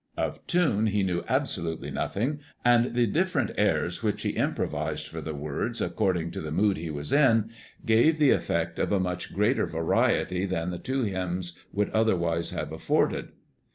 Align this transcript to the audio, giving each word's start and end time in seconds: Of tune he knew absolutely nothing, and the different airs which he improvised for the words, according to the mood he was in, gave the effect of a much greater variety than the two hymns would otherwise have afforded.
Of 0.17 0.47
tune 0.47 0.87
he 0.87 1.03
knew 1.03 1.23
absolutely 1.29 1.91
nothing, 1.91 2.39
and 2.65 2.95
the 2.95 3.05
different 3.05 3.51
airs 3.55 4.01
which 4.01 4.23
he 4.23 4.31
improvised 4.31 5.05
for 5.07 5.21
the 5.21 5.35
words, 5.35 5.79
according 5.79 6.31
to 6.31 6.41
the 6.41 6.49
mood 6.51 6.77
he 6.77 6.89
was 6.89 7.11
in, 7.13 7.51
gave 7.85 8.17
the 8.17 8.31
effect 8.31 8.79
of 8.79 8.91
a 8.91 8.99
much 8.99 9.31
greater 9.31 9.67
variety 9.67 10.47
than 10.47 10.71
the 10.71 10.79
two 10.79 11.03
hymns 11.03 11.55
would 11.71 11.91
otherwise 11.91 12.49
have 12.49 12.71
afforded. 12.71 13.29